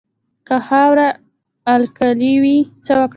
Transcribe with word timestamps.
که 0.47 0.55
خاوره 0.67 1.07
القلي 1.73 2.33
وي 2.41 2.57
څه 2.85 2.93
وکړم؟ 2.97 3.09